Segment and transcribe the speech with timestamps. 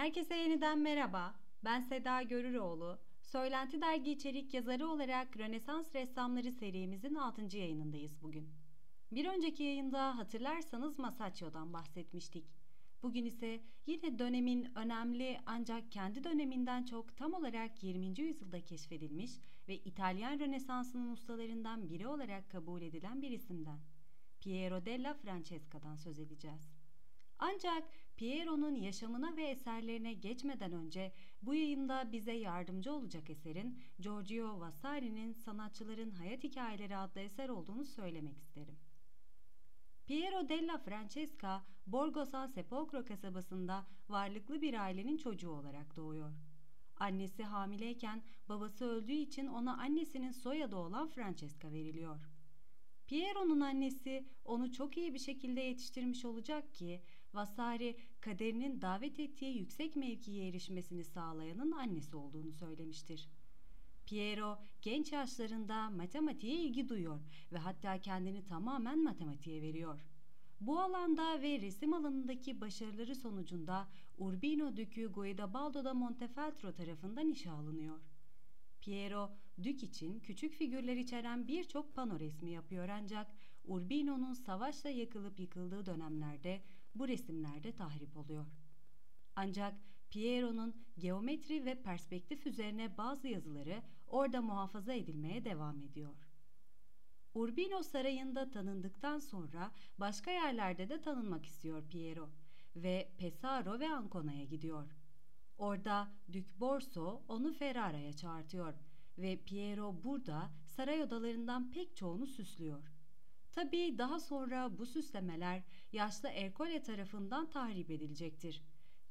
[0.00, 1.34] Herkese yeniden merhaba.
[1.64, 2.98] Ben Seda Görüroğlu.
[3.22, 7.56] Söylenti Dergi içerik yazarı olarak Rönesans Ressamları serimizin 6.
[7.56, 8.48] yayınındayız bugün.
[9.12, 12.44] Bir önceki yayında hatırlarsanız Masaccio'dan bahsetmiştik.
[13.02, 18.20] Bugün ise yine dönemin önemli ancak kendi döneminden çok tam olarak 20.
[18.20, 19.30] yüzyılda keşfedilmiş
[19.68, 23.80] ve İtalyan Rönesansı'nın ustalarından biri olarak kabul edilen bir isimden.
[24.40, 26.79] Piero della Francesca'dan söz edeceğiz.
[27.42, 31.12] Ancak Piero'nun yaşamına ve eserlerine geçmeden önce
[31.42, 38.38] bu yayında bize yardımcı olacak eserin Giorgio Vasari'nin Sanatçıların Hayat Hikayeleri adlı eser olduğunu söylemek
[38.38, 38.78] isterim.
[40.06, 46.32] Piero della Francesca, Borgo San Sepolcro kasabasında varlıklı bir ailenin çocuğu olarak doğuyor.
[46.96, 52.20] Annesi hamileyken babası öldüğü için ona annesinin soyadı olan Francesca veriliyor.
[53.06, 57.02] Piero'nun annesi onu çok iyi bir şekilde yetiştirmiş olacak ki
[57.34, 63.28] Vasari kaderinin davet ettiği yüksek mevkiye erişmesini sağlayanın annesi olduğunu söylemiştir.
[64.06, 67.20] Piero genç yaşlarında matematiğe ilgi duyuyor
[67.52, 70.06] ve hatta kendini tamamen matematiğe veriyor.
[70.60, 78.00] Bu alanda ve resim alanındaki başarıları sonucunda Urbino Dükü Guidobaldo da Montefeltro tarafından işe alınıyor.
[78.80, 79.30] Piero,
[79.62, 83.26] Dük için küçük figürler içeren birçok pano resmi yapıyor ancak
[83.64, 86.62] Urbino'nun savaşla yakılıp yıkıldığı dönemlerde
[86.94, 88.46] bu resimlerde tahrip oluyor.
[89.36, 89.74] Ancak
[90.10, 96.28] Piero'nun geometri ve perspektif üzerine bazı yazıları orada muhafaza edilmeye devam ediyor.
[97.34, 102.30] Urbino sarayında tanındıktan sonra başka yerlerde de tanınmak istiyor Piero
[102.76, 104.96] ve Pesaro ve Ancona'ya gidiyor.
[105.58, 108.74] Orada Dük Borso onu Ferrara'ya çağırtıyor
[109.18, 112.89] ve Piero burada saray odalarından pek çoğunu süslüyor.
[113.60, 118.62] Tabii daha sonra bu süslemeler yaşlı Ercole tarafından tahrip edilecektir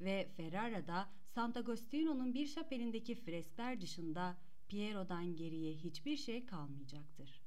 [0.01, 7.41] ve Ferrara'da Sant'Agostino'nun bir şapelindeki freskler dışında Piero'dan geriye hiçbir şey kalmayacaktır.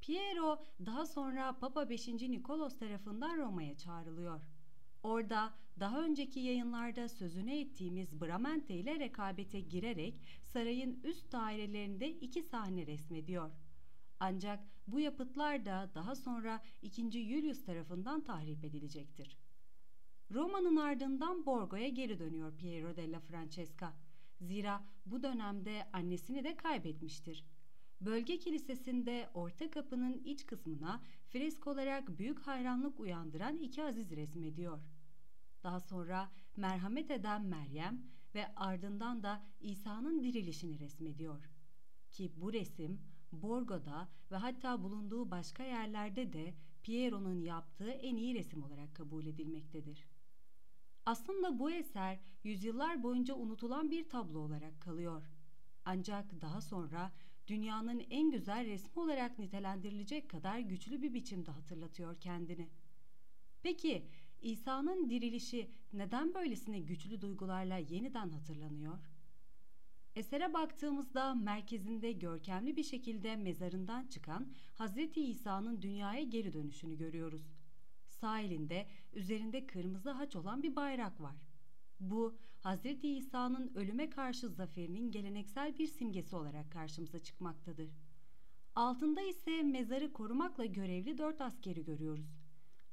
[0.00, 2.08] Piero daha sonra Papa 5.
[2.08, 4.40] Nikolos tarafından Roma'ya çağrılıyor.
[5.02, 12.86] Orada daha önceki yayınlarda sözünü ettiğimiz Bramante ile rekabete girerek sarayın üst dairelerinde iki sahne
[12.86, 13.50] resmediyor.
[14.24, 17.10] Ancak bu yapıtlar da daha sonra 2.
[17.10, 19.38] Julius tarafından tahrip edilecektir.
[20.30, 23.92] Roma'nın ardından Borgo'ya geri dönüyor Piero della Francesca.
[24.40, 27.44] Zira bu dönemde annesini de kaybetmiştir.
[28.00, 34.80] Bölge kilisesinde orta kapının iç kısmına fresk olarak büyük hayranlık uyandıran iki aziz resmediyor.
[35.62, 38.02] Daha sonra merhamet eden Meryem
[38.34, 41.50] ve ardından da İsa'nın dirilişini resmediyor.
[42.10, 43.00] Ki bu resim
[43.32, 50.06] Borgo'da ve hatta bulunduğu başka yerlerde de Piero'nun yaptığı en iyi resim olarak kabul edilmektedir.
[51.06, 55.30] Aslında bu eser yüzyıllar boyunca unutulan bir tablo olarak kalıyor.
[55.84, 57.12] Ancak daha sonra
[57.46, 62.68] dünyanın en güzel resmi olarak nitelendirilecek kadar güçlü bir biçimde hatırlatıyor kendini.
[63.62, 64.08] Peki
[64.40, 68.98] İsa'nın dirilişi neden böylesine güçlü duygularla yeniden hatırlanıyor?
[70.16, 77.42] Esere baktığımızda merkezinde görkemli bir şekilde mezarından çıkan Hazreti İsa'nın dünyaya geri dönüşünü görüyoruz.
[78.08, 81.36] Sağ elinde üzerinde kırmızı haç olan bir bayrak var.
[82.00, 87.90] Bu Hazreti İsa'nın ölüme karşı zaferinin geleneksel bir simgesi olarak karşımıza çıkmaktadır.
[88.74, 92.42] Altında ise mezarı korumakla görevli dört askeri görüyoruz.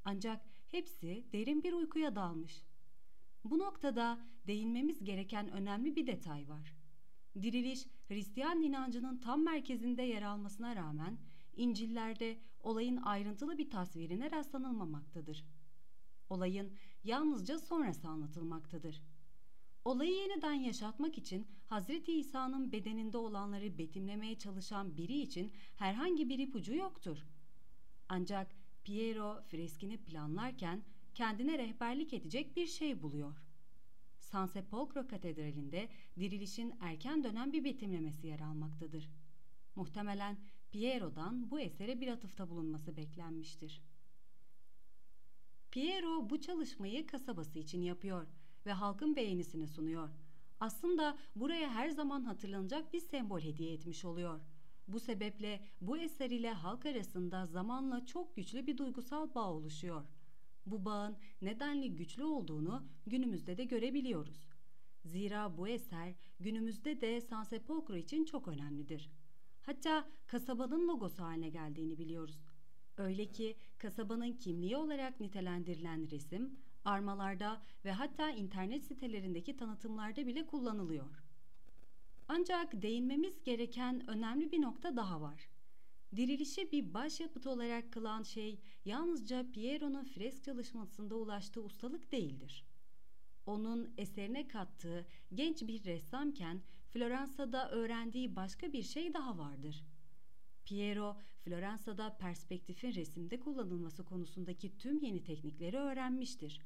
[0.04, 2.64] Ancak hepsi derin bir uykuya dalmış.
[3.44, 6.79] Bu noktada değinmemiz gereken önemli bir detay var.
[7.34, 11.18] Diriliş Hristiyan inancının tam merkezinde yer almasına rağmen
[11.56, 15.44] İncil'lerde olayın ayrıntılı bir tasvirine rastlanılmamaktadır.
[16.30, 16.72] Olayın
[17.04, 19.02] yalnızca sonrası anlatılmaktadır.
[19.84, 26.74] Olayı yeniden yaşatmak için Hazreti İsa'nın bedeninde olanları betimlemeye çalışan biri için herhangi bir ipucu
[26.74, 27.26] yoktur.
[28.08, 30.82] Ancak Piero freskini planlarken
[31.14, 33.49] kendine rehberlik edecek bir şey buluyor.
[34.32, 35.88] San Sepolcro Katedrali'nde
[36.18, 39.10] dirilişin erken dönem bir betimlemesi yer almaktadır.
[39.76, 40.38] Muhtemelen
[40.70, 43.82] Piero'dan bu esere bir atıfta bulunması beklenmiştir.
[45.70, 48.26] Piero bu çalışmayı kasabası için yapıyor
[48.66, 50.10] ve halkın beğenisini sunuyor.
[50.60, 54.40] Aslında buraya her zaman hatırlanacak bir sembol hediye etmiş oluyor.
[54.88, 60.04] Bu sebeple bu eser ile halk arasında zamanla çok güçlü bir duygusal bağ oluşuyor.
[60.66, 64.48] Bu bağın nedenli güçlü olduğunu günümüzde de görebiliyoruz.
[65.04, 69.10] Zira bu eser günümüzde de San Sepolcro için çok önemlidir.
[69.62, 72.44] Hatta kasabanın logosu haline geldiğini biliyoruz.
[72.96, 81.24] Öyle ki kasabanın kimliği olarak nitelendirilen resim armalarda ve hatta internet sitelerindeki tanıtımlarda bile kullanılıyor.
[82.28, 85.48] Ancak değinmemiz gereken önemli bir nokta daha var.
[86.16, 92.64] Dirilişi bir başyapıt olarak kılan şey yalnızca Piero'nun fresk çalışmasında ulaştığı ustalık değildir.
[93.46, 96.62] Onun eserine kattığı genç bir ressamken
[96.92, 99.84] Floransa'da öğrendiği başka bir şey daha vardır.
[100.64, 106.60] Piero, Floransa'da perspektifin resimde kullanılması konusundaki tüm yeni teknikleri öğrenmiştir.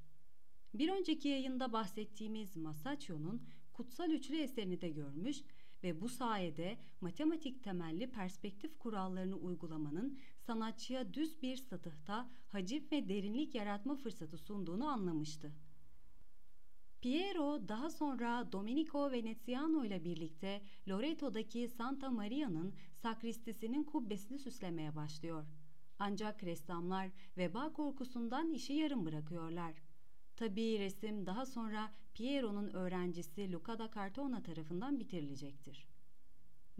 [0.74, 3.42] Bir önceki yayında bahsettiğimiz Masaccio'nun
[3.72, 5.42] kutsal üçlü eserini de görmüş
[5.84, 13.54] ve bu sayede matematik temelli perspektif kurallarını uygulamanın sanatçıya düz bir satıhta hacim ve derinlik
[13.54, 15.52] yaratma fırsatı sunduğunu anlamıştı.
[17.00, 25.44] Piero daha sonra Domenico Veneziano ile birlikte Loreto'daki Santa Maria'nın sakristisinin kubbesini süslemeye başlıyor.
[25.98, 29.74] Ancak ressamlar veba korkusundan işi yarım bırakıyorlar.
[30.36, 35.86] Tabii resim daha sonra Piero'nun öğrencisi Luca da Cartona tarafından bitirilecektir.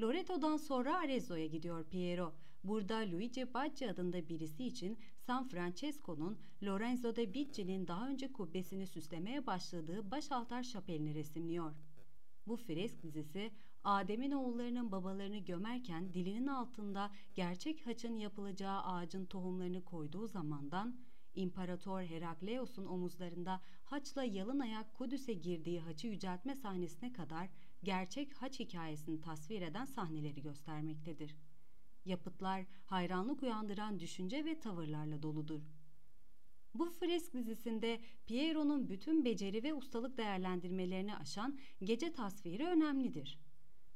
[0.01, 2.35] Loreto'dan sonra Arezzo'ya gidiyor Piero.
[2.65, 9.47] Burada Luigi Bacci adında birisi için San Francesco'nun Lorenzo de Bicci'nin daha önce kubbesini süslemeye
[9.47, 11.73] başladığı baş altar şapelini resimliyor.
[12.47, 13.51] Bu fresk dizisi
[13.85, 20.97] Adem'in oğullarının babalarını gömerken dilinin altında gerçek haçın yapılacağı ağacın tohumlarını koyduğu zamandan
[21.35, 27.49] İmparator Herakleos'un omuzlarında haçla yalın ayak Kudüs'e girdiği haçı yüceltme sahnesine kadar
[27.83, 31.37] gerçek haç hikayesini tasvir eden sahneleri göstermektedir.
[32.05, 35.63] Yapıtlar hayranlık uyandıran düşünce ve tavırlarla doludur.
[36.75, 43.39] Bu fresk dizisinde Piero'nun bütün beceri ve ustalık değerlendirmelerini aşan gece tasviri önemlidir.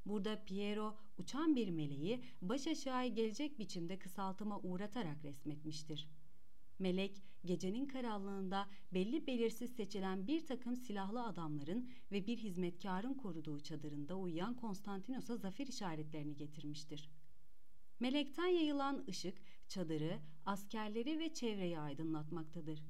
[0.06, 6.08] Burada Piero uçan bir meleği baş aşağı gelecek biçimde kısaltıma uğratarak resmetmiştir.
[6.78, 14.16] Melek, gecenin karanlığında belli belirsiz seçilen bir takım silahlı adamların ve bir hizmetkarın koruduğu çadırında
[14.16, 17.10] uyuyan Konstantinos'a zafer işaretlerini getirmiştir.
[18.00, 19.38] Melekten yayılan ışık
[19.69, 22.82] çadırı, askerleri ve çevreyi aydınlatmaktadır.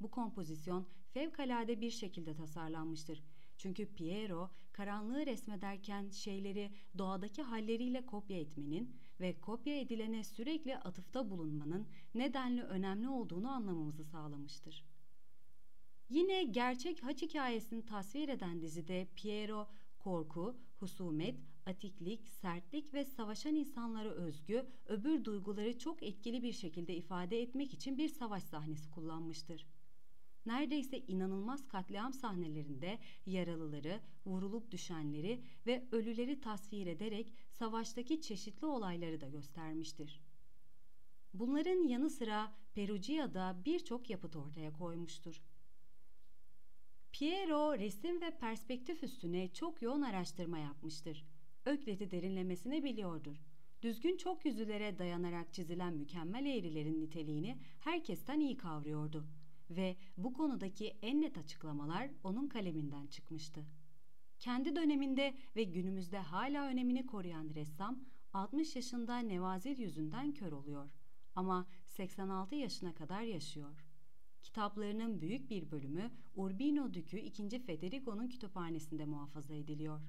[0.00, 3.22] Bu kompozisyon fevkalade bir şekilde tasarlanmıştır.
[3.56, 11.86] Çünkü Piero karanlığı resmederken şeyleri doğadaki halleriyle kopya etmenin ve kopya edilene sürekli atıfta bulunmanın
[12.14, 14.84] nedenli önemli olduğunu anlamamızı sağlamıştır.
[16.08, 21.36] Yine gerçek haç hikayesini tasvir eden dizide Piero korku, husumet,
[21.66, 27.98] atiklik, sertlik ve savaşan insanlara özgü öbür duyguları çok etkili bir şekilde ifade etmek için
[27.98, 29.66] bir savaş sahnesi kullanmıştır.
[30.46, 39.28] Neredeyse inanılmaz katliam sahnelerinde yaralıları, vurulup düşenleri ve ölüleri tasvir ederek savaştaki çeşitli olayları da
[39.28, 40.20] göstermiştir.
[41.34, 45.42] Bunların yanı sıra Perugia'da birçok yapıt ortaya koymuştur.
[47.12, 51.24] Piero resim ve perspektif üstüne çok yoğun araştırma yapmıştır.
[51.64, 53.36] Ökleti derinlemesine biliyordur.
[53.82, 59.26] Düzgün çok yüzülere dayanarak çizilen mükemmel eğrilerin niteliğini herkesten iyi kavruyordu
[59.76, 63.64] ve bu konudaki en net açıklamalar onun kaleminden çıkmıştı.
[64.38, 70.90] Kendi döneminde ve günümüzde hala önemini koruyan ressam 60 yaşında nevazil yüzünden kör oluyor
[71.34, 73.86] ama 86 yaşına kadar yaşıyor.
[74.42, 77.58] Kitaplarının büyük bir bölümü Urbino Dükü 2.
[77.58, 80.00] Federico'nun kütüphanesinde muhafaza ediliyor.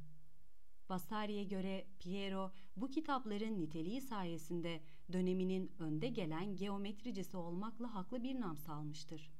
[0.89, 8.57] Vasari'ye göre Piero bu kitapların niteliği sayesinde döneminin önde gelen geometricisi olmakla haklı bir nam
[8.57, 9.32] salmıştır.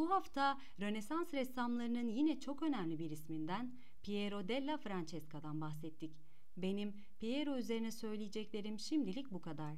[0.00, 6.16] Bu hafta Rönesans ressamlarının yine çok önemli bir isminden Piero della Francesca'dan bahsettik.
[6.56, 9.76] Benim Piero üzerine söyleyeceklerim şimdilik bu kadar.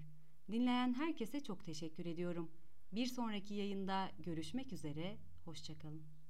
[0.52, 2.50] Dinleyen herkese çok teşekkür ediyorum.
[2.92, 6.21] Bir sonraki yayında görüşmek üzere, hoşçakalın.